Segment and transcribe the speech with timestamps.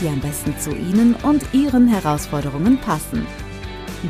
[0.00, 3.26] die am besten zu Ihnen und Ihren Herausforderungen passen.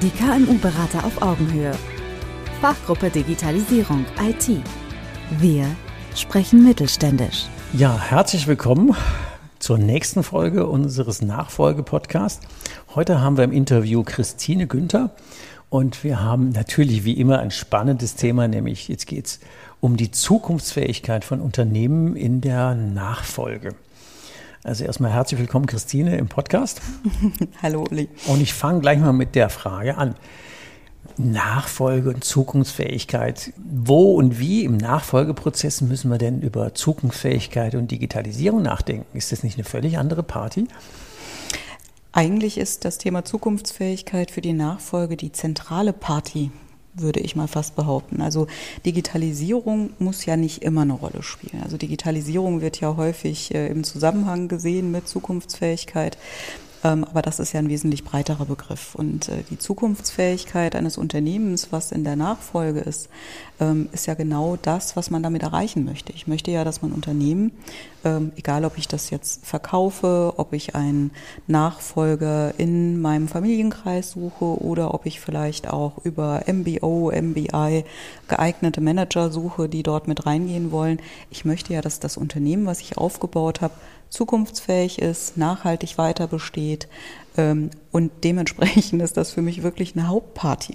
[0.03, 1.73] Die KMU-Berater auf Augenhöhe.
[2.61, 4.61] Fachgruppe Digitalisierung IT.
[5.39, 5.65] Wir
[6.15, 7.47] sprechen mittelständisch.
[7.73, 8.95] Ja, herzlich willkommen
[9.59, 12.47] zur nächsten Folge unseres Nachfolge-Podcasts.
[12.95, 15.11] Heute haben wir im Interview Christine Günther
[15.71, 19.41] und wir haben natürlich wie immer ein spannendes Thema, nämlich jetzt geht es
[19.81, 23.75] um die Zukunftsfähigkeit von Unternehmen in der Nachfolge.
[24.65, 26.81] Also erstmal herzlich willkommen, Christine, im Podcast.
[27.63, 28.09] Hallo, Uli.
[28.27, 30.17] Und ich fange gleich mal mit der Frage an.
[31.17, 33.53] Nachfolge und Zukunftsfähigkeit.
[33.57, 39.17] Wo und wie im Nachfolgeprozess müssen wir denn über Zukunftsfähigkeit und Digitalisierung nachdenken?
[39.17, 40.67] Ist das nicht eine völlig andere Party?
[42.11, 46.51] Eigentlich ist das Thema Zukunftsfähigkeit für die Nachfolge die zentrale Party,
[46.95, 48.21] würde ich mal fast behaupten.
[48.21, 48.47] Also
[48.85, 51.63] Digitalisierung muss ja nicht immer eine Rolle spielen.
[51.63, 56.19] Also Digitalisierung wird ja häufig äh, im Zusammenhang gesehen mit Zukunftsfähigkeit.
[56.85, 58.95] Ähm, aber das ist ja ein wesentlich breiterer Begriff.
[58.95, 63.09] Und äh, die Zukunftsfähigkeit eines Unternehmens, was in der Nachfolge ist,
[63.61, 66.13] ähm, ist ja genau das, was man damit erreichen möchte.
[66.13, 67.51] Ich möchte ja, dass mein Unternehmen,
[68.05, 71.11] ähm, egal ob ich das jetzt verkaufe, ob ich einen
[71.49, 77.85] Nachfolger in meinem Familienkreis suche oder ob ich vielleicht auch über MBO, MBI
[78.29, 81.01] geeignete Manager suche, die dort mit reingehen wollen.
[81.31, 83.75] Ich möchte ja, dass das Unternehmen, was ich aufgebaut habe,
[84.11, 86.89] zukunftsfähig ist, nachhaltig weiter besteht.
[87.39, 90.75] Ähm, und dementsprechend ist das für mich wirklich eine Hauptparty.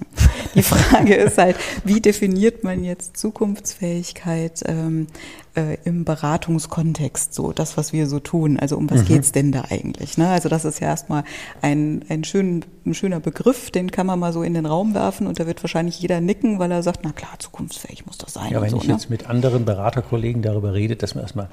[0.54, 5.06] Die Frage ist halt, wie definiert man jetzt Zukunftsfähigkeit ähm,
[5.54, 8.58] äh, im Beratungskontext, so das, was wir so tun.
[8.58, 9.06] Also um was mhm.
[9.06, 10.16] geht's denn da eigentlich?
[10.16, 10.28] Ne?
[10.28, 11.24] Also das ist ja erstmal
[11.60, 15.26] ein, ein, schön, ein schöner Begriff, den kann man mal so in den Raum werfen
[15.26, 18.50] und da wird wahrscheinlich jeder nicken, weil er sagt, na klar, zukunftsfähig muss das sein.
[18.52, 18.94] Ja, wenn so, ich ne?
[18.94, 21.48] jetzt mit anderen Beraterkollegen darüber rede, dass man erstmal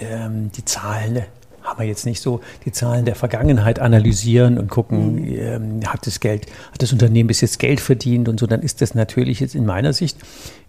[0.00, 1.22] ähm, die Zahlen
[1.62, 5.38] haben wir jetzt nicht so die Zahlen der Vergangenheit analysieren und gucken, mhm.
[5.38, 8.80] ähm, hat das Geld, hat das Unternehmen bis jetzt Geld verdient und so, dann ist
[8.80, 10.16] das natürlich jetzt in meiner Sicht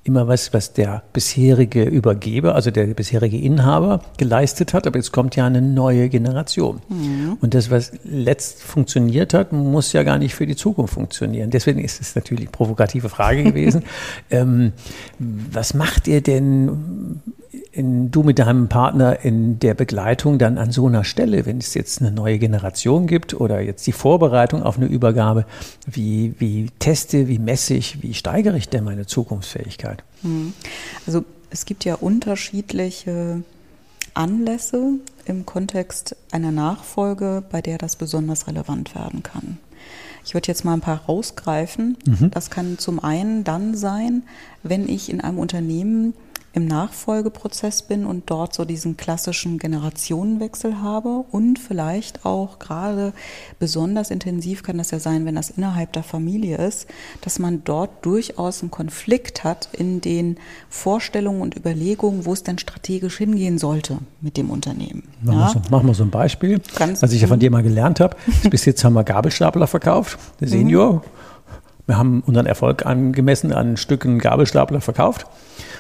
[0.04, 5.36] immer was, was der bisherige Übergeber, also der bisherige Inhaber geleistet hat, aber jetzt kommt
[5.36, 6.82] ja eine neue Generation.
[6.90, 7.38] Mhm.
[7.40, 11.52] Und das, was letzt funktioniert hat, muss ja gar nicht für die Zukunft funktionieren.
[11.52, 13.84] Deswegen ist es natürlich eine provokative Frage gewesen.
[14.32, 14.74] ähm,
[15.20, 17.22] was macht ihr denn
[17.72, 21.74] in, du mit deinem Partner in der Begleitung dann an so einer Stelle, wenn es
[21.74, 25.46] jetzt eine neue Generation gibt oder jetzt die Vorbereitung auf eine Übergabe,
[25.86, 30.04] wie, wie teste, wie messe ich, wie steigere ich denn meine Zukunftsfähigkeit?
[30.22, 30.54] Hm.
[31.08, 33.44] Also es gibt ja unterschiedliche
[34.14, 34.96] Anlässe
[35.26, 39.58] im Kontext einer Nachfolge, bei der das besonders relevant werden kann.
[40.26, 41.98] Ich würde jetzt mal ein paar rausgreifen.
[42.06, 42.32] Mhm.
[42.32, 44.24] Das kann zum einen dann sein,
[44.64, 46.14] wenn ich in einem Unternehmen
[46.54, 53.14] im Nachfolgeprozess bin und dort so diesen klassischen Generationenwechsel habe und vielleicht auch gerade
[53.60, 56.88] besonders intensiv kann das ja sein, wenn das innerhalb der Familie ist,
[57.22, 60.38] dass man dort durchaus einen Konflikt hat in den
[60.70, 65.04] Vorstellungen und Überlegungen, wo es denn strategisch hingehen sollte mit dem Unternehmen.
[65.22, 65.46] Machen, ja?
[65.46, 68.02] wir, so, machen wir so ein Beispiel, Ganz was ich ja von dir mal gelernt
[68.02, 68.18] habe.
[68.50, 70.96] Bis jetzt haben wir Gabelstapler verkauft, der Senior.
[70.96, 71.02] Mhm.
[71.92, 75.26] Wir haben unseren Erfolg angemessen an Stücken Gabelstapler verkauft.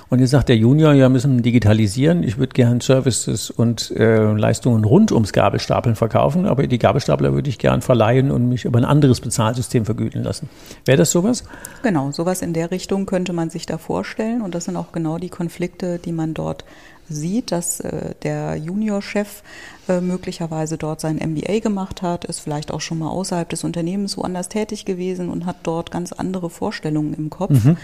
[0.09, 2.21] Und jetzt sagt der Junior, ja, müssen digitalisieren.
[2.23, 7.49] Ich würde gern Services und äh, Leistungen rund ums Gabelstapeln verkaufen, aber die Gabelstapler würde
[7.49, 10.49] ich gern verleihen und mich über ein anderes Bezahlsystem vergüten lassen.
[10.83, 11.45] Wäre das sowas?
[11.81, 14.41] Genau, sowas in der Richtung könnte man sich da vorstellen.
[14.41, 16.65] Und das sind auch genau die Konflikte, die man dort
[17.11, 19.43] sieht, dass äh, der Juniorchef
[19.87, 24.17] äh, möglicherweise dort sein MBA gemacht hat, ist vielleicht auch schon mal außerhalb des Unternehmens
[24.17, 27.77] woanders tätig gewesen und hat dort ganz andere Vorstellungen im Kopf.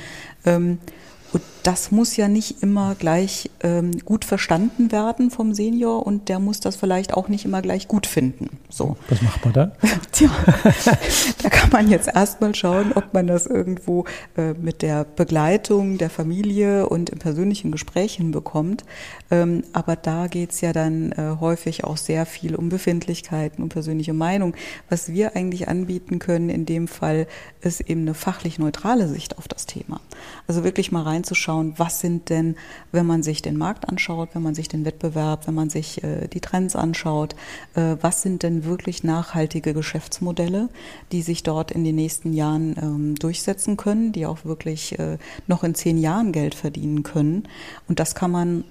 [0.46, 0.80] Mhm.
[1.34, 6.40] Und das muss ja nicht immer gleich ähm, gut verstanden werden vom Senior und der
[6.40, 8.58] muss das vielleicht auch nicht immer gleich gut finden.
[8.70, 8.96] So.
[9.10, 9.72] Was macht man dann?
[10.14, 10.30] Tja,
[11.44, 14.06] da kann man jetzt erstmal schauen, ob man das irgendwo
[14.38, 18.86] äh, mit der Begleitung der Familie und im persönlichen Gespräch hinbekommt.
[19.30, 24.14] Ähm, aber da geht's ja dann äh, häufig auch sehr viel um Befindlichkeiten, um persönliche
[24.14, 24.56] Meinung.
[24.90, 27.28] Was wir eigentlich anbieten können in dem Fall,
[27.60, 30.00] ist eben eine fachlich neutrale Sicht auf das Thema.
[30.48, 32.56] Also wirklich mal reinzuschauen, schauen, was sind denn,
[32.92, 36.28] wenn man sich den Markt anschaut, wenn man sich den Wettbewerb, wenn man sich äh,
[36.28, 37.36] die Trends anschaut,
[37.76, 40.70] äh, was sind denn wirklich nachhaltige Geschäftsmodelle,
[41.12, 45.18] die sich dort in den nächsten Jahren ähm, durchsetzen können, die auch wirklich äh,
[45.48, 47.48] noch in zehn Jahren Geld verdienen können.
[47.88, 48.64] Und das kann man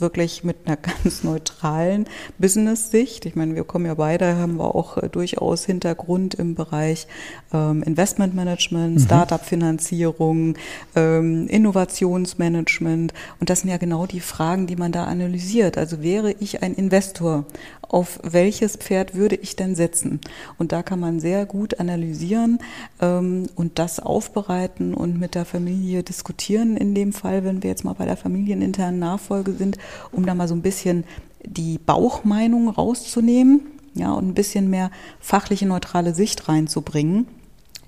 [0.00, 2.06] wirklich mit einer ganz neutralen
[2.38, 3.26] Business-Sicht.
[3.26, 7.06] Ich meine, wir kommen ja beide, haben wir auch äh, durchaus Hintergrund im Bereich
[7.52, 9.00] ähm, Investmentmanagement, mhm.
[9.00, 10.54] Startup-Finanzierung,
[10.96, 13.12] ähm, Innovationsmanagement.
[13.40, 15.78] Und das sind ja genau die Fragen, die man da analysiert.
[15.78, 17.44] Also wäre ich ein Investor,
[17.90, 20.20] auf welches Pferd würde ich denn setzen?
[20.58, 22.60] Und da kann man sehr gut analysieren
[23.00, 26.76] ähm, und das aufbereiten und mit der Familie diskutieren.
[26.76, 29.76] In dem Fall, wenn wir jetzt mal bei der familieninternen Nachfolge sind,
[30.12, 31.04] um da mal so ein bisschen
[31.44, 33.62] die Bauchmeinung rauszunehmen,
[33.94, 37.26] ja, und ein bisschen mehr fachliche neutrale Sicht reinzubringen.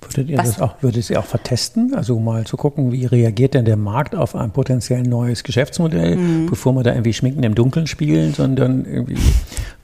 [0.09, 0.57] Würdet ihr Was?
[0.57, 1.95] das auch, würdet ihr auch vertesten?
[1.95, 6.47] Also mal zu gucken, wie reagiert denn der Markt auf ein potenziell neues Geschäftsmodell, mhm.
[6.47, 9.17] bevor wir da irgendwie schminken im Dunkeln spielen, sondern irgendwie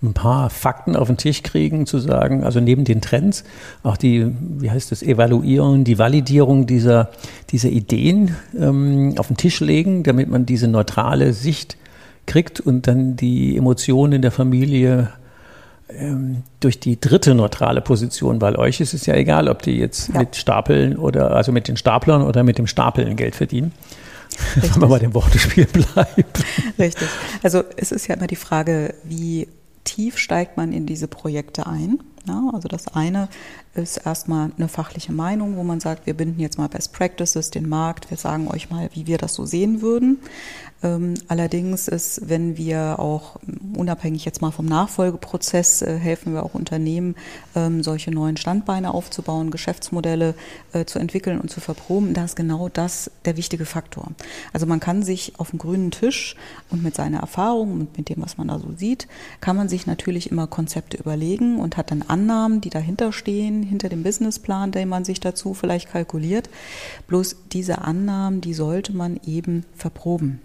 [0.02, 3.44] ein paar Fakten auf den Tisch kriegen, zu sagen, also neben den Trends,
[3.82, 4.26] auch die,
[4.58, 7.10] wie heißt das, Evaluierung, die Validierung dieser,
[7.50, 11.76] dieser Ideen ähm, auf den Tisch legen, damit man diese neutrale Sicht
[12.26, 15.08] kriegt und dann die Emotionen in der Familie
[15.88, 20.08] ähm, durch die dritte neutrale Position, weil euch ist es ja egal, ob die jetzt
[20.08, 20.20] ja.
[20.20, 23.72] mit Stapeln oder also mit den Staplern oder mit dem Stapeln Geld verdienen.
[24.56, 24.74] Richtig.
[24.74, 26.24] Wenn wir bei dem Wortespiel bleiben.
[26.78, 27.08] Richtig.
[27.42, 29.48] Also es ist ja immer die Frage, wie
[29.84, 31.98] tief steigt man in diese Projekte ein?
[32.28, 33.28] Ja, also das eine
[33.74, 37.68] ist erstmal eine fachliche Meinung, wo man sagt, wir binden jetzt mal Best Practices, den
[37.68, 40.18] Markt, wir sagen euch mal, wie wir das so sehen würden.
[40.80, 43.36] Ähm, allerdings ist, wenn wir auch
[43.74, 47.16] unabhängig jetzt mal vom Nachfolgeprozess äh, helfen wir auch Unternehmen,
[47.56, 50.34] ähm, solche neuen Standbeine aufzubauen, Geschäftsmodelle
[50.72, 54.12] äh, zu entwickeln und zu verproben, da ist genau das der wichtige Faktor.
[54.52, 56.36] Also man kann sich auf dem grünen Tisch
[56.70, 59.08] und mit seiner Erfahrung und mit dem, was man da so sieht,
[59.40, 63.88] kann man sich natürlich immer Konzepte überlegen und hat dann Annahmen, die dahinter stehen, hinter
[63.88, 66.50] dem Businessplan, den man sich dazu vielleicht kalkuliert.
[67.06, 70.40] Bloß diese Annahmen, die sollte man eben verproben.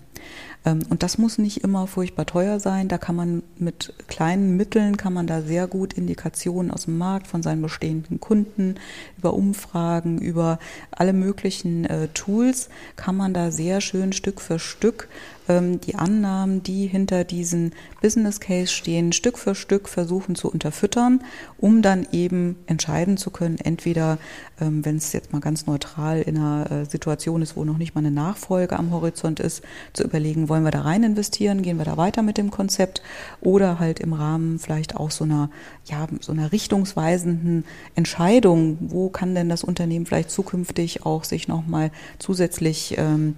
[0.66, 2.88] Ähm, und das muss nicht immer furchtbar teuer sein.
[2.88, 7.28] Da kann man mit kleinen Mitteln, kann man da sehr gut Indikationen aus dem Markt
[7.28, 8.76] von seinen bestehenden Kunden,
[9.18, 10.60] über Umfragen, über
[10.92, 15.08] alle möglichen äh, Tools, kann man da sehr schön Stück für Stück
[15.48, 21.24] ähm, die Annahmen, die hinter diesen Business Case stehen, Stück für Stück versuchen zu unterfüttern,
[21.58, 24.18] um dann eben entscheiden zu können, entweder,
[24.60, 27.96] ähm, wenn es jetzt mal ganz neutral in einer äh, Situation ist, wo noch nicht
[27.96, 29.64] mal eine Nachfolge am Horizont ist,
[29.94, 33.02] zu überlegen, wollen wir da rein investieren, gehen wir da weiter mit dem Konzept?
[33.42, 35.50] Oder halt im Rahmen vielleicht auch so einer,
[35.86, 37.66] ja, so einer richtungsweisenden
[37.96, 41.90] Entscheidung, wo kann denn das Unternehmen vielleicht zukünftig auch sich nochmal
[42.20, 43.36] zusätzlich ähm,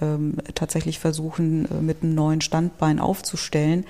[0.00, 3.84] ähm, tatsächlich versuchen, äh, mit einem neuen Standbein aufzustellen,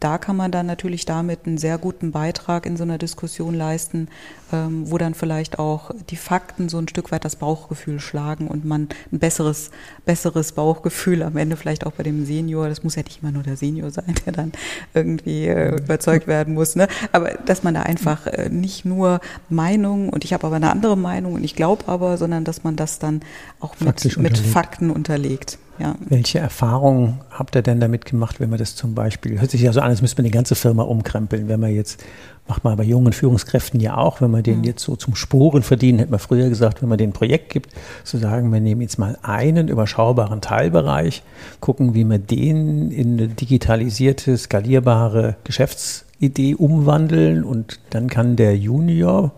[0.00, 4.08] da kann man dann natürlich damit einen sehr guten Beitrag in so einer Diskussion leisten,
[4.52, 8.64] ähm, wo dann vielleicht auch die Fakten so ein Stück weit das Bauchgefühl schlagen und
[8.64, 9.70] man ein besseres,
[10.06, 13.42] besseres Bauchgefühl am Ende vielleicht auch bei dem Senior, das muss ja nicht immer nur
[13.42, 14.52] der Senior sein, der dann
[14.94, 16.88] irgendwie äh, überzeugt werden muss, ne?
[17.12, 20.96] aber dass man da einfach äh, nicht nur Meinung und ich habe aber eine andere
[20.96, 23.20] Meinung und ich glaube aber, sondern dass man das dann
[23.60, 25.43] auch mit, mit Fakten unterlegt.
[25.78, 25.96] Ja.
[25.98, 29.72] Welche Erfahrungen habt ihr denn damit gemacht, wenn man das zum Beispiel, hört sich ja
[29.72, 32.04] so an, als müsste man die ganze Firma umkrempeln, wenn man jetzt,
[32.46, 34.64] macht man bei jungen Führungskräften ja auch, wenn man denen mhm.
[34.64, 37.72] jetzt so zum Sporen verdienen, hätte man früher gesagt, wenn man ein Projekt gibt,
[38.04, 41.24] zu sagen, wir nehmen jetzt mal einen überschaubaren Teilbereich,
[41.58, 49.32] gucken, wie wir den in eine digitalisierte, skalierbare Geschäftsidee umwandeln und dann kann der Junior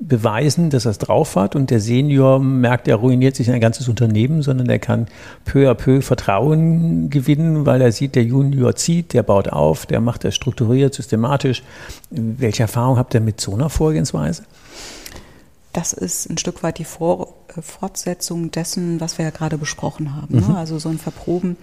[0.00, 3.88] beweisen, dass er es drauf hat und der Senior merkt, er ruiniert sich ein ganzes
[3.88, 5.06] Unternehmen, sondern er kann
[5.44, 10.00] peu à peu Vertrauen gewinnen, weil er sieht, der Junior zieht, der baut auf, der
[10.00, 11.62] macht das strukturiert, systematisch.
[12.10, 14.42] Welche Erfahrung habt ihr mit so einer Vorgehensweise?
[15.74, 20.14] Das ist ein Stück weit die Vor äh, Fortsetzung dessen, was wir ja gerade besprochen
[20.14, 20.36] haben.
[20.36, 20.46] Ne?
[20.46, 20.54] Mhm.
[20.54, 21.56] Also so ein Verproben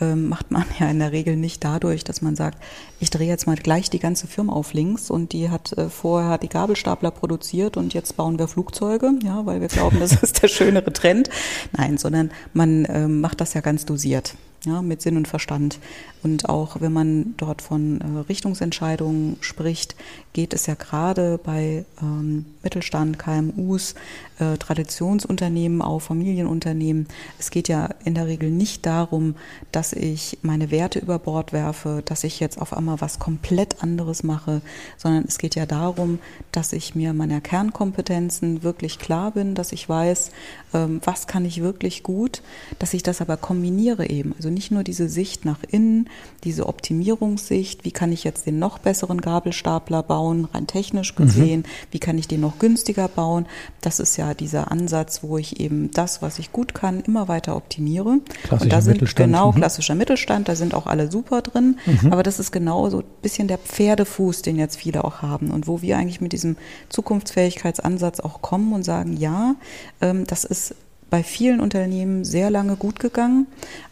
[0.00, 2.58] ähm, macht man ja in der Regel nicht dadurch, dass man sagt,
[2.98, 6.38] ich drehe jetzt mal gleich die ganze Firma auf links und die hat äh, vorher
[6.38, 10.48] die Gabelstapler produziert und jetzt bauen wir Flugzeuge, ja, weil wir glauben, das ist der
[10.48, 11.28] schönere Trend.
[11.76, 14.34] Nein, sondern man ähm, macht das ja ganz dosiert
[14.64, 15.78] ja, mit Sinn und Verstand.
[16.22, 19.94] Und auch wenn man dort von äh, Richtungsentscheidungen spricht,
[20.32, 23.94] geht es ja gerade bei ähm, Mittelstand, KMUs,
[24.38, 27.08] äh, Traditionsunternehmen, auch Familienunternehmen.
[27.38, 29.34] Es geht ja in der Regel nicht darum,
[29.72, 34.22] dass ich meine Werte über Bord werfe, dass ich jetzt auf einmal was komplett anderes
[34.22, 34.60] mache,
[34.96, 36.18] sondern es geht ja darum,
[36.52, 40.30] dass ich mir meiner Kernkompetenzen wirklich klar bin, dass ich weiß,
[40.74, 42.42] ähm, was kann ich wirklich gut,
[42.78, 44.34] dass ich das aber kombiniere eben.
[44.36, 46.07] Also nicht nur diese Sicht nach innen,
[46.44, 51.64] diese Optimierungssicht, wie kann ich jetzt den noch besseren Gabelstapler bauen, rein technisch gesehen, mhm.
[51.90, 53.46] wie kann ich den noch günstiger bauen.
[53.80, 57.56] Das ist ja dieser Ansatz, wo ich eben das, was ich gut kann, immer weiter
[57.56, 58.18] optimiere.
[58.44, 59.26] Klassischer Und da sind Mittelstand.
[59.32, 59.56] genau Mhm.
[59.56, 62.12] klassischer Mittelstand, da sind auch alle super drin, Mhm.
[62.12, 65.66] aber das ist genau so ein bisschen der Pferdefuß, den jetzt viele auch haben und
[65.66, 66.56] wo wir eigentlich mit diesem
[66.88, 69.54] Zukunftsfähigkeitsansatz auch kommen und sagen, ja,
[70.00, 70.74] ähm, das ist
[71.10, 73.46] bei vielen Unternehmen sehr lange gut gegangen,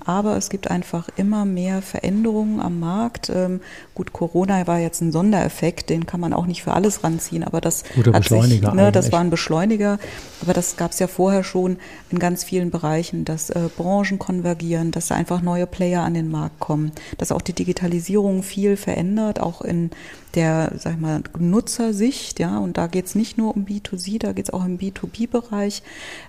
[0.04, 3.30] aber es gibt einfach immer mehr Veränderungen am Markt.
[3.35, 3.61] Ähm,
[3.94, 7.61] gut, Corona war jetzt ein Sondereffekt, den kann man auch nicht für alles ranziehen, aber
[7.61, 9.99] das Guter hat sich, ne, das war ein Beschleuniger,
[10.42, 11.78] aber das gab es ja vorher schon
[12.11, 16.30] in ganz vielen Bereichen, dass äh, Branchen konvergieren, dass da einfach neue Player an den
[16.30, 19.90] Markt kommen, dass auch die Digitalisierung viel verändert, auch in
[20.35, 24.32] der, sag ich mal, Nutzersicht, ja, und da geht es nicht nur um B2C, da
[24.32, 25.82] geht es auch im B2B-Bereich.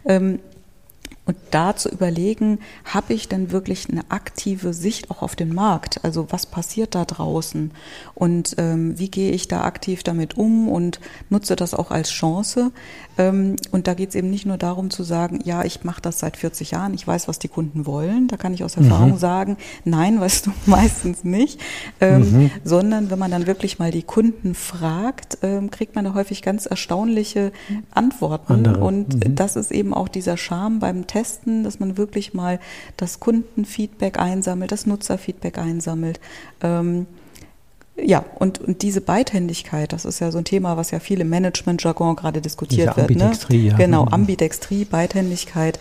[0.06, 0.39] Ähm,
[1.27, 6.03] und da zu überlegen, habe ich denn wirklich eine aktive Sicht auch auf den Markt?
[6.03, 7.72] Also was passiert da draußen?
[8.15, 12.72] Und ähm, wie gehe ich da aktiv damit um und nutze das auch als Chance?
[13.17, 16.19] Ähm, und da geht es eben nicht nur darum zu sagen, ja, ich mache das
[16.19, 18.27] seit 40 Jahren, ich weiß, was die Kunden wollen.
[18.27, 19.17] Da kann ich aus Erfahrung Mhm.
[19.17, 21.59] sagen, nein, weißt du meistens nicht.
[22.01, 26.41] Ähm, Sondern wenn man dann wirklich mal die Kunden fragt, ähm, kriegt man da häufig
[26.41, 27.51] ganz erstaunliche
[27.91, 28.53] Antworten.
[28.53, 28.77] Andere.
[28.79, 29.36] Und Mhm.
[29.36, 32.59] das ist eben auch dieser Charme beim Testen, dass man wirklich mal
[32.97, 36.19] das Kundenfeedback einsammelt, das Nutzerfeedback einsammelt.
[36.62, 37.05] Ähm,
[38.04, 41.30] ja, und, und diese Beidhändigkeit, das ist ja so ein Thema, was ja viel im
[41.30, 43.10] Management-Jargon gerade diskutiert Diese wird.
[43.12, 43.24] Ne?
[43.24, 43.77] Ambidextrie, ja.
[43.77, 44.13] Genau, Mhm.
[44.13, 45.80] Ambidextrie, Beidhändigkeit.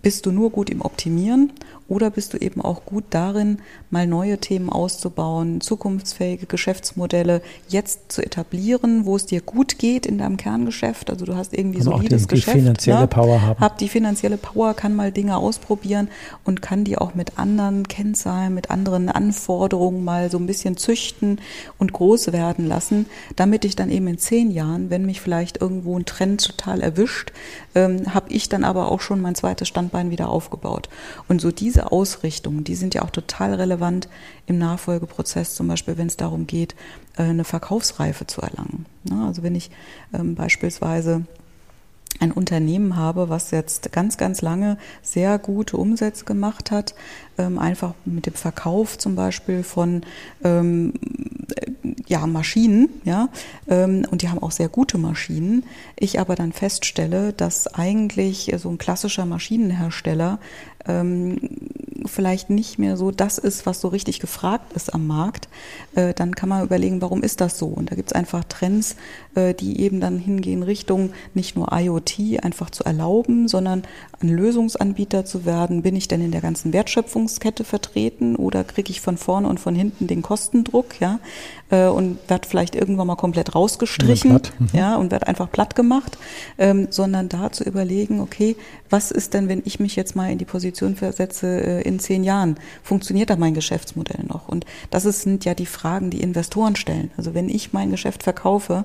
[0.00, 1.52] Bist du nur gut im Optimieren
[1.88, 3.58] oder bist du eben auch gut darin,
[3.90, 10.18] mal neue Themen auszubauen, zukunftsfähige Geschäftsmodelle jetzt zu etablieren, wo es dir gut geht in
[10.18, 11.10] deinem Kerngeschäft?
[11.10, 12.56] Also du hast irgendwie auch solides die- die Geschäft.
[12.58, 13.06] finanzielle ne?
[13.08, 13.58] Power haben.
[13.60, 16.08] Hab die finanzielle Power, kann mal Dinge ausprobieren
[16.44, 21.40] und kann die auch mit anderen Kennzahlen, mit anderen Anforderungen mal so ein bisschen züchten
[21.78, 25.98] und groß werden lassen, damit ich dann eben in zehn Jahren, wenn mich vielleicht irgendwo
[25.98, 27.32] ein Trend total erwischt,
[27.74, 30.88] ähm, habe ich dann aber auch schon mein zweites Standbein wieder aufgebaut.
[31.28, 34.08] Und so diese Ausrichtungen, die sind ja auch total relevant
[34.46, 36.74] im Nachfolgeprozess, zum Beispiel wenn es darum geht,
[37.16, 38.86] äh, eine Verkaufsreife zu erlangen.
[39.04, 39.24] Ne?
[39.26, 39.70] Also wenn ich
[40.12, 41.24] ähm, beispielsweise
[42.20, 46.94] ein Unternehmen habe, was jetzt ganz, ganz lange sehr gute Umsätze gemacht hat,
[47.38, 50.02] ähm, einfach mit dem Verkauf zum Beispiel von
[50.42, 50.94] ähm,
[51.54, 51.70] äh,
[52.08, 53.28] ja, Maschinen, ja,
[53.68, 55.64] ähm, und die haben auch sehr gute Maschinen.
[55.96, 60.40] Ich aber dann feststelle, dass eigentlich so ein klassischer Maschinenhersteller
[60.86, 61.38] ähm,
[62.08, 65.48] vielleicht nicht mehr so das ist, was so richtig gefragt ist am Markt,
[65.94, 67.66] äh, dann kann man überlegen, warum ist das so?
[67.66, 68.96] Und da gibt es einfach Trends,
[69.34, 73.82] äh, die eben dann hingehen Richtung nicht nur IoT einfach zu erlauben, sondern
[74.20, 75.82] ein Lösungsanbieter zu werden.
[75.82, 79.74] Bin ich denn in der ganzen Wertschöpfungskette vertreten oder kriege ich von vorne und von
[79.74, 81.20] hinten den Kostendruck, ja?
[81.70, 84.68] Äh, und werde vielleicht irgendwann mal komplett rausgestrichen, mhm.
[84.72, 86.18] ja, und wird einfach platt gemacht,
[86.56, 88.56] ähm, sondern da zu überlegen, okay,
[88.90, 92.24] was ist denn, wenn ich mich jetzt mal in die Position versetze, äh, in zehn
[92.24, 94.48] Jahren, funktioniert da mein Geschäftsmodell noch?
[94.48, 97.10] Und das sind ja die Fragen, die Investoren stellen.
[97.16, 98.84] Also wenn ich mein Geschäft verkaufe,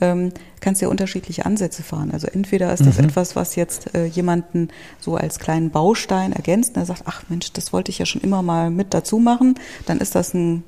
[0.00, 2.10] ähm, kannst du ja unterschiedliche Ansätze fahren.
[2.12, 3.06] Also entweder ist das Mhm.
[3.06, 4.68] etwas, was jetzt äh, jemanden
[5.00, 8.22] so als kleinen Baustein ergänzt, und er sagt, ach Mensch, das wollte ich ja schon
[8.22, 10.62] immer mal mit dazu machen, dann ist das ein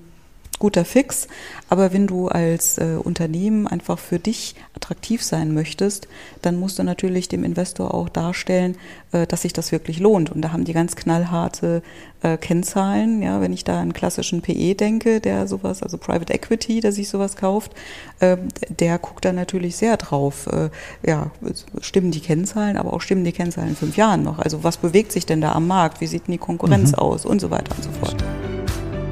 [0.59, 1.29] guter Fix.
[1.69, 6.09] Aber wenn du als äh, Unternehmen einfach für dich attraktiv sein möchtest,
[6.43, 8.77] dann musst du natürlich dem Investor auch darstellen,
[9.13, 10.31] äh, dass sich das wirklich lohnt.
[10.31, 11.83] Und da haben die ganz knallharte
[12.23, 13.23] äh, Kennzahlen.
[13.23, 17.09] Ja, wenn ich da an klassischen PE denke, der sowas, also Private Equity, der sich
[17.09, 17.73] sowas kauft,
[18.21, 18.37] äh,
[18.69, 20.47] der guckt da natürlich sehr drauf.
[20.47, 20.71] Äh,
[21.09, 21.31] ja,
[21.81, 24.39] stimmen die Kennzahlen, aber auch stimmen die Kennzahlen in fünf Jahren noch.
[24.39, 26.01] Also was bewegt sich denn da am Markt?
[26.01, 26.99] Wie sieht denn die Konkurrenz Mhm.
[26.99, 27.27] aus?
[27.27, 28.17] Und so weiter und so fort.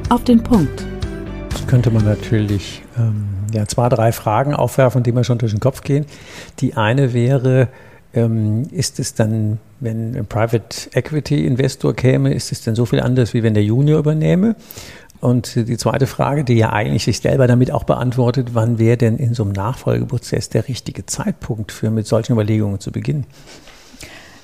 [0.09, 0.87] Auf den Punkt.
[1.53, 5.61] Jetzt könnte man natürlich ähm, ja, zwei, drei Fragen aufwerfen, die mir schon durch den
[5.61, 6.07] Kopf gehen.
[6.61, 7.69] Die eine wäre,
[8.15, 13.01] ähm, ist es dann, wenn ein Private Equity Investor käme, ist es denn so viel
[13.01, 14.57] anders, wie wenn der Junior übernehme?
[15.21, 19.19] Und die zweite Frage, die ja eigentlich sich selber damit auch beantwortet, wann wäre denn
[19.19, 23.27] in so einem Nachfolgeprozess der richtige Zeitpunkt für mit solchen Überlegungen zu beginnen?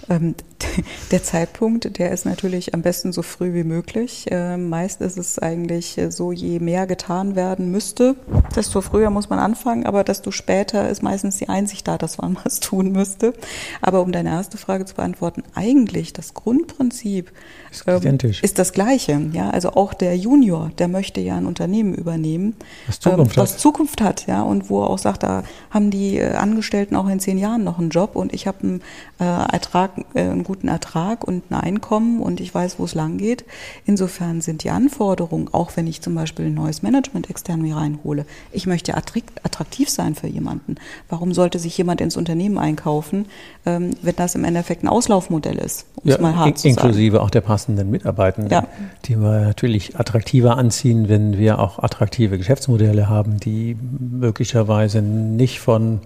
[0.09, 0.35] Ähm,
[1.11, 4.27] der Zeitpunkt, der ist natürlich am besten so früh wie möglich.
[4.31, 8.17] Ähm, meist ist es eigentlich so, je mehr getan werden müsste,
[8.57, 12.37] desto früher muss man anfangen, aber desto später ist meistens die Einsicht da, dass man
[12.45, 13.33] was tun müsste.
[13.81, 17.33] Aber um deine erste Frage zu beantworten, eigentlich das Grundprinzip
[17.71, 19.21] ist, ähm, ist das gleiche.
[19.33, 23.53] Ja, also auch der Junior, der möchte ja ein Unternehmen übernehmen, was Zukunft, ähm, was
[23.53, 23.61] hat.
[23.61, 27.21] Zukunft hat, ja, und wo er auch sagt, da haben die äh, Angestellten auch in
[27.21, 28.83] zehn Jahren noch einen Job und ich habe einen
[29.21, 33.19] äh, Ertrag, äh, einen guten Ertrag und ein Einkommen und ich weiß, wo es lang
[33.19, 33.45] geht.
[33.85, 38.27] Insofern sind die Anforderungen, auch wenn ich zum Beispiel ein neues Management extern mir reinhole,
[38.53, 40.77] ich möchte attraktiv sein für jemanden.
[41.09, 43.27] Warum sollte sich jemand ins Unternehmen einkaufen,
[43.67, 46.69] ähm, wenn das im Endeffekt ein Auslaufmodell ist, um ja, es mal hart in, zu
[46.69, 46.87] sagen.
[46.89, 48.67] Inklusive auch der passenden Mitarbeitenden, ja.
[49.05, 56.01] die wir natürlich attraktiver anziehen, wenn wir auch attraktive Geschäftsmodelle haben, die möglicherweise nicht von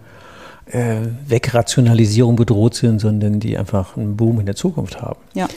[0.67, 5.21] äh, Wegrationalisierung bedroht sind, sondern die einfach einen Boom in der Zukunft haben.
[5.35, 5.49] Ja.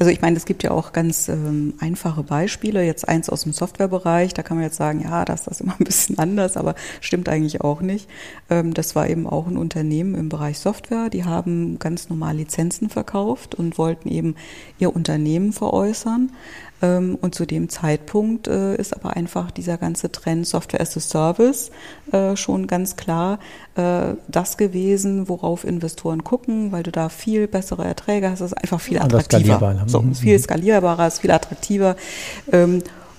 [0.00, 2.84] Also ich meine, es gibt ja auch ganz ähm, einfache Beispiele.
[2.84, 5.84] Jetzt eins aus dem Softwarebereich, da kann man jetzt sagen, ja, das ist immer ein
[5.84, 8.08] bisschen anders, aber stimmt eigentlich auch nicht.
[8.48, 11.10] Ähm, das war eben auch ein Unternehmen im Bereich Software.
[11.10, 14.36] Die haben ganz normal Lizenzen verkauft und wollten eben
[14.78, 16.30] ihr Unternehmen veräußern.
[16.80, 21.00] Ähm, und zu dem Zeitpunkt äh, ist aber einfach dieser ganze Trend Software as a
[21.00, 21.70] Service
[22.12, 23.38] äh, schon ganz klar
[23.74, 28.40] äh, das gewesen, worauf Investoren gucken, weil du da viel bessere Erträge hast.
[28.40, 29.84] Es ist einfach viel attraktiver.
[29.86, 31.96] So, viel skalierbarer, ist viel attraktiver.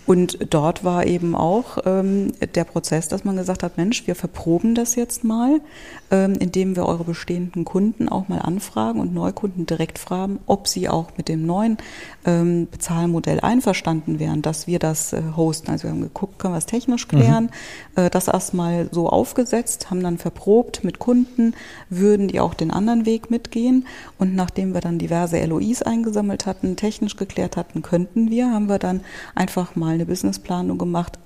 [0.10, 4.74] Und dort war eben auch ähm, der Prozess, dass man gesagt hat, Mensch, wir verproben
[4.74, 5.62] das jetzt mal,
[6.10, 10.89] ähm, indem wir eure bestehenden Kunden auch mal anfragen und Neukunden direkt fragen, ob sie
[10.89, 11.78] auch mit dem neuen
[12.25, 15.70] ähm, Bezahlmodell einverstanden wären, dass wir das äh, hosten.
[15.70, 17.51] Also wir haben geguckt, können wir es technisch klären,
[17.96, 18.06] mhm.
[18.06, 21.54] äh, das erstmal so aufgesetzt, haben dann verprobt mit Kunden,
[21.92, 23.86] würden die auch den anderen Weg mitgehen.
[24.18, 28.80] Und nachdem wir dann diverse LOIs eingesammelt hatten, technisch geklärt hatten, könnten wir, haben wir
[28.80, 29.01] dann
[29.36, 31.20] einfach mal eine Businessplanung gemacht,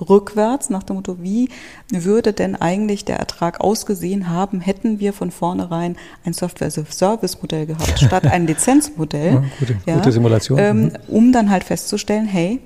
[0.00, 1.48] rückwärts nach dem Motto, wie
[1.90, 8.26] würde denn eigentlich der Ertrag ausgesehen haben, hätten wir von vornherein ein Software-Service-Modell gehabt, statt
[8.26, 9.34] ein Lizenzmodell.
[9.34, 10.58] Ja, gute, ja, gute Simulation.
[10.58, 10.92] Ähm, mhm.
[11.08, 12.60] um dann halt festzustellen, hey,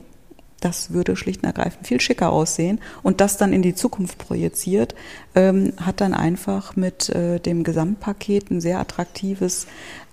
[0.64, 2.80] das würde schlicht und ergreifend viel schicker aussehen.
[3.02, 4.94] Und das dann in die Zukunft projiziert,
[5.34, 9.66] ähm, hat dann einfach mit äh, dem Gesamtpaket ein sehr attraktives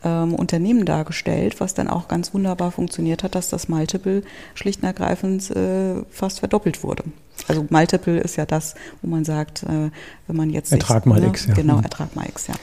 [0.04, 4.24] ähm, Unternehmen dargestellt, was dann auch ganz wunderbar funktioniert hat, dass das Multiple
[4.56, 7.04] schlicht und ergreifend äh, fast verdoppelt wurde.
[7.48, 9.92] Also Multiple ist ja das, wo man sagt, äh,
[10.28, 11.54] wenn man jetzt Ertrag mal ne, X, ja.
[11.54, 11.84] Genau, mhm.
[11.84, 12.56] Ertrag mal X, ja.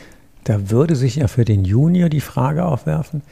[0.45, 3.23] Da würde sich ja für den Junior die Frage aufwerfen,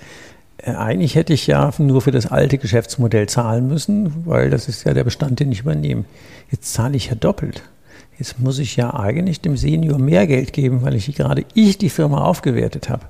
[0.67, 4.95] eigentlich hätte ich ja nur für das alte Geschäftsmodell zahlen müssen, weil das ist ja
[4.95, 6.05] der Bestand, den ich übernehme.
[6.51, 7.63] Jetzt zahle ich ja doppelt.
[8.19, 11.91] Jetzt muss ich ja eigentlich dem Senior mehr Geld geben, weil ich gerade ich die
[11.91, 13.07] Firma aufgewertet habe.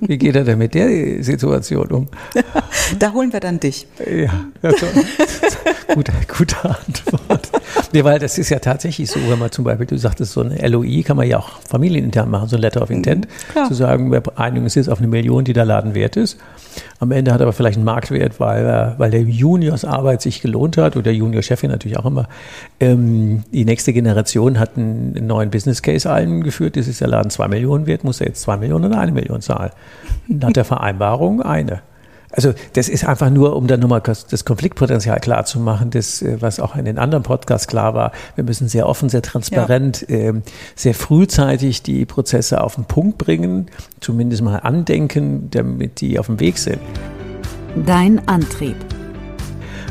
[0.00, 2.08] Wie geht er denn mit der Situation um?
[2.98, 3.86] Da holen wir dann dich.
[3.98, 4.86] Ja, also,
[5.94, 7.45] gute, gute Antwort.
[7.96, 10.56] Nee, weil das ist ja tatsächlich so, wenn man zum Beispiel, du sagtest, so eine
[10.68, 14.12] LOI kann man ja auch familienintern machen, so ein Letter of Intent, mhm, zu sagen,
[14.12, 16.38] wir einigen uns jetzt auf eine Million, die der Laden wert ist.
[17.00, 20.94] Am Ende hat er aber vielleicht einen Marktwert, weil, weil der Juniorsarbeit sich gelohnt hat
[20.96, 22.28] oder der Junior-Chefin natürlich auch immer.
[22.80, 26.76] Ähm, die nächste Generation hat einen, einen neuen Business Case eingeführt.
[26.76, 29.40] Das ist der Laden zwei Millionen wert, muss er jetzt zwei Millionen oder eine Million
[29.40, 29.70] zahlen.
[30.28, 31.80] Nach der Vereinbarung eine.
[32.30, 36.36] Also das ist einfach nur, um dann nochmal das Konfliktpotenzial klar zu machen, das, äh,
[36.40, 38.12] was auch in den anderen Podcasts klar war.
[38.34, 40.16] Wir müssen sehr offen, sehr transparent, ja.
[40.16, 40.32] äh,
[40.74, 43.66] sehr frühzeitig die Prozesse auf den Punkt bringen,
[44.00, 46.80] zumindest mal andenken, damit die auf dem Weg sind.
[47.84, 48.76] Dein Antrieb.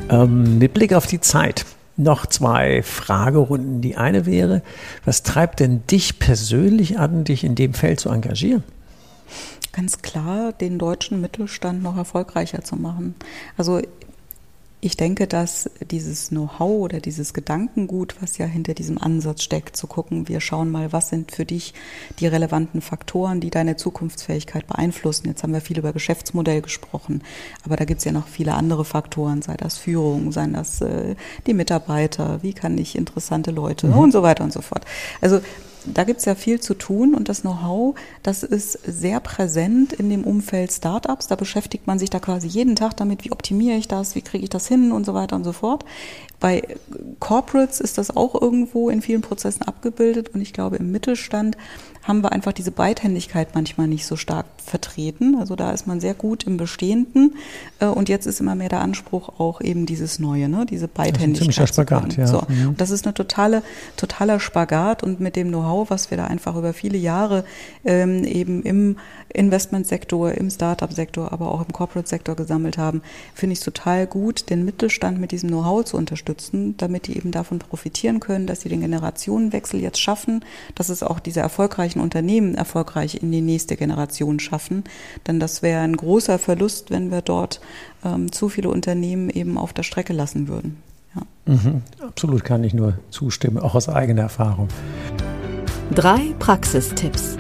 [0.10, 1.65] Ähm, mit Blick auf die Zeit.
[1.98, 3.82] Noch zwei Fragerunden.
[3.82, 4.62] Die eine wäre,
[5.06, 8.63] was treibt denn dich persönlich an, dich in dem Feld zu engagieren?
[9.76, 13.16] Ganz klar, den deutschen Mittelstand noch erfolgreicher zu machen.
[13.58, 13.82] Also
[14.86, 19.88] ich denke, dass dieses Know-how oder dieses Gedankengut, was ja hinter diesem Ansatz steckt, zu
[19.88, 21.74] gucken, wir schauen mal, was sind für dich
[22.20, 25.28] die relevanten Faktoren, die deine Zukunftsfähigkeit beeinflussen.
[25.28, 27.24] Jetzt haben wir viel über Geschäftsmodell gesprochen,
[27.64, 31.16] aber da gibt es ja noch viele andere Faktoren, sei das Führung, sei das äh,
[31.48, 33.98] die Mitarbeiter, wie kann ich interessante Leute mhm.
[33.98, 34.86] und so weiter und so fort.
[35.20, 35.42] Also
[35.86, 40.10] da gibt es ja viel zu tun und das Know-how, das ist sehr präsent in
[40.10, 41.28] dem Umfeld Startups.
[41.28, 44.43] Da beschäftigt man sich da quasi jeden Tag damit, wie optimiere ich das, wie kriege
[44.43, 45.86] ich das hin und so weiter und so fort.
[46.39, 46.63] Bei
[47.19, 51.58] Corporates ist das auch irgendwo in vielen Prozessen abgebildet und ich glaube, im Mittelstand
[52.06, 55.36] haben wir einfach diese Beidhändigkeit manchmal nicht so stark vertreten.
[55.39, 57.36] Also da ist man sehr gut im Bestehenden
[57.80, 60.65] äh, und jetzt ist immer mehr der Anspruch auch eben dieses Neue, ne?
[60.65, 61.50] diese Beidhändigkeit.
[61.50, 62.28] Das ist ein Spagat, ja.
[62.28, 62.44] So.
[62.48, 62.70] Mhm.
[62.70, 63.63] Und das ist eine totale,
[63.98, 67.44] totaler Spagat und mit dem Know-how, was wir da einfach über viele Jahre
[67.84, 68.98] ähm, eben im
[69.34, 73.02] Investmentsektor, im Startup-Sektor, aber auch im Corporate-Sektor gesammelt haben,
[73.34, 77.32] finde ich es total gut, den Mittelstand mit diesem Know-how zu unterstützen, damit die eben
[77.32, 82.55] davon profitieren können, dass sie den Generationenwechsel jetzt schaffen, dass es auch diese erfolgreichen Unternehmen
[82.55, 84.84] erfolgreich in die nächste Generation schaffen.
[85.27, 87.62] Denn das wäre ein großer Verlust, wenn wir dort
[88.03, 90.77] ähm, zu viele Unternehmen eben auf der Strecke lassen würden.
[91.15, 91.53] Ja.
[91.53, 94.67] Mhm, absolut kann ich nur zustimmen, auch aus eigener Erfahrung.
[95.93, 97.38] Drei Praxistipps.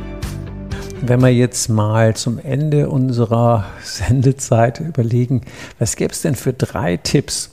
[1.01, 5.41] Wenn wir jetzt mal zum Ende unserer Sendezeit überlegen,
[5.77, 7.51] was gäbe es denn für drei Tipps,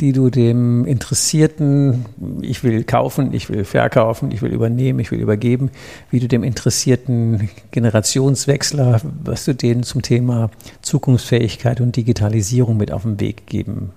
[0.00, 2.04] die du dem Interessierten,
[2.42, 5.70] ich will kaufen, ich will verkaufen, ich will übernehmen, ich will übergeben,
[6.10, 10.50] wie du dem interessierten Generationswechsler, was du denen zum Thema
[10.82, 13.90] Zukunftsfähigkeit und Digitalisierung mit auf den Weg geben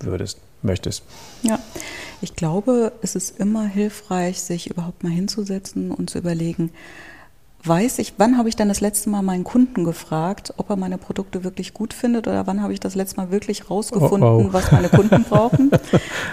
[0.00, 1.02] würdest, möchtest?
[1.42, 1.58] Ja,
[2.20, 6.70] ich glaube, es ist immer hilfreich, sich überhaupt mal hinzusetzen und zu überlegen,
[7.64, 10.98] weiß ich, wann habe ich dann das letzte Mal meinen Kunden gefragt, ob er meine
[10.98, 14.52] Produkte wirklich gut findet oder wann habe ich das letzte Mal wirklich rausgefunden, oh, oh.
[14.52, 15.70] was meine Kunden brauchen.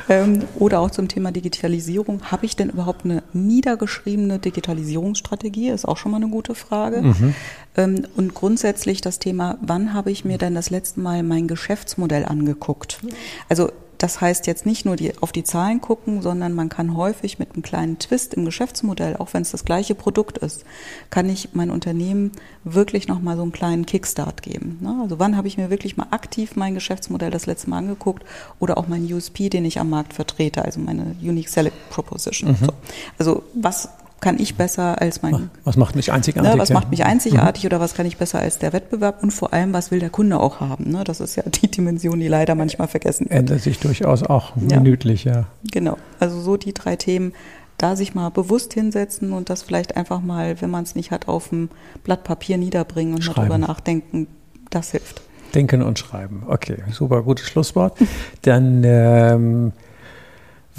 [0.09, 2.21] ähm, oder auch zum Thema Digitalisierung.
[2.31, 5.69] Habe ich denn überhaupt eine niedergeschriebene Digitalisierungsstrategie?
[5.69, 7.01] Ist auch schon mal eine gute Frage.
[7.01, 7.35] Mhm.
[7.77, 12.25] Ähm, und grundsätzlich das Thema, wann habe ich mir denn das letzte Mal mein Geschäftsmodell
[12.25, 12.99] angeguckt?
[13.47, 17.37] Also das heißt jetzt nicht nur die, auf die Zahlen gucken, sondern man kann häufig
[17.37, 20.63] mit einem kleinen Twist im Geschäftsmodell, auch wenn es das gleiche Produkt ist,
[21.11, 22.31] kann ich mein Unternehmen
[22.63, 24.79] wirklich nochmal so einen kleinen Kickstart geben.
[24.81, 24.97] Ne?
[25.03, 28.23] Also wann habe ich mir wirklich mal aktiv mein Geschäftsmodell das letzte Mal angeguckt
[28.59, 32.51] oder auch mein USP, den ich am Markt vertrete, also meine Unique Selling Proposition.
[32.51, 32.65] Mhm.
[32.65, 32.73] So.
[33.19, 33.89] Also was
[34.21, 35.49] kann ich besser als mein.
[35.63, 36.53] Was macht mich einzigartig?
[36.53, 36.75] Ne, was ja.
[36.75, 37.67] macht mich einzigartig mhm.
[37.67, 40.39] oder was kann ich besser als der Wettbewerb und vor allem, was will der Kunde
[40.39, 40.91] auch haben?
[40.91, 41.03] Ne?
[41.03, 43.39] Das ist ja die Dimension, die leider manchmal vergessen wird.
[43.39, 45.45] Ändert sich durchaus auch minütlich, ja.
[45.71, 45.97] Genau.
[46.19, 47.33] Also so die drei Themen,
[47.77, 51.27] da sich mal bewusst hinsetzen und das vielleicht einfach mal, wenn man es nicht hat,
[51.27, 51.69] auf dem
[52.03, 54.27] Blatt Papier niederbringen und darüber nachdenken,
[54.69, 55.21] das hilft.
[55.55, 56.43] Denken und schreiben.
[56.47, 57.97] Okay, super, gutes Schlusswort.
[58.43, 59.73] Dann ähm,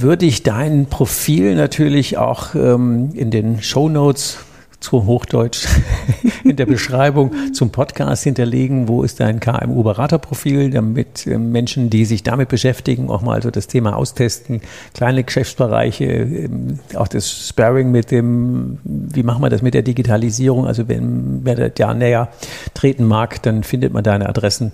[0.03, 4.39] würde ich dein Profil natürlich auch ähm, in den Show Notes
[4.83, 5.67] zu Hochdeutsch
[6.45, 8.89] in der Beschreibung zum Podcast hinterlegen.
[8.89, 13.69] Wo ist dein KMU-Beraterprofil, damit äh, Menschen, die sich damit beschäftigen, auch mal so das
[13.69, 14.61] Thema austesten,
[14.93, 20.67] kleine Geschäftsbereiche, ähm, auch das Sparring mit dem, wie machen wir das mit der Digitalisierung?
[20.67, 22.29] Also wenn wer da näher
[22.75, 24.73] treten mag, dann findet man deine Adressen